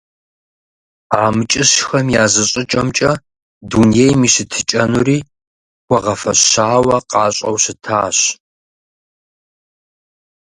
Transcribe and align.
АмкӀыщхэм 1.25 2.07
я 2.21 2.25
зыщӀыкӀэмкӀэ, 2.33 3.11
дунейм 3.69 4.21
и 4.27 4.29
щытыкӀэнури 4.33 5.17
хуэгъэфэщауэ 5.87 6.97
къащӀэу 7.09 7.57
щытащ. 7.63 8.17